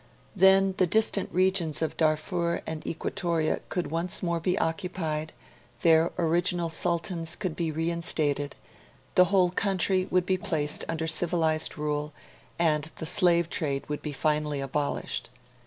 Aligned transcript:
Then 0.35 0.73
the 0.79 0.87
distant 0.87 1.31
regions 1.31 1.79
of 1.83 1.95
Darfur 1.95 2.61
and 2.65 2.83
Equatoria 2.87 3.59
could 3.69 3.91
once 3.91 4.23
more 4.23 4.39
be 4.39 4.57
occupied; 4.57 5.31
their 5.81 6.11
original 6.17 6.69
Sultans 6.69 7.35
could 7.35 7.55
be 7.55 7.71
reinstated; 7.71 8.55
the 9.13 9.25
whole 9.25 9.51
country 9.51 10.07
would 10.09 10.25
be 10.25 10.37
placed 10.39 10.83
under 10.89 11.05
civilised 11.05 11.77
rule; 11.77 12.13
and 12.57 12.91
the 12.95 13.05
slave 13.05 13.47
trade 13.47 13.87
would 13.89 14.01
be 14.01 14.11
finally 14.11 14.59
abolished. 14.59 15.29